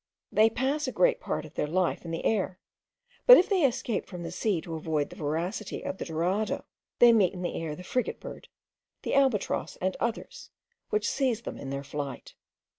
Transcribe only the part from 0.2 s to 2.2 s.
They pass a great part of their life in